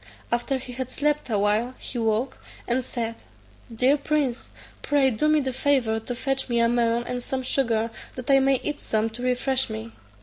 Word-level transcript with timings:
After 0.31 0.57
he 0.57 0.73
had 0.73 0.89
slept 0.89 1.29
a 1.29 1.37
while, 1.37 1.75
he 1.77 1.99
awoke, 1.99 2.39
and 2.67 2.83
said, 2.83 3.17
"Dear 3.71 3.97
prince, 3.97 4.49
pray 4.81 5.11
do 5.11 5.27
me 5.27 5.41
the 5.41 5.53
favour 5.53 5.99
to 5.99 6.15
fetch 6.15 6.49
me 6.49 6.59
a 6.59 6.67
melon 6.67 7.03
and 7.03 7.21
some 7.21 7.43
sugar, 7.43 7.91
that 8.15 8.31
I 8.31 8.39
may 8.39 8.55
eat 8.63 8.79
some 8.79 9.11
to 9.11 9.21
refresh 9.21 9.69
me." 9.69 9.91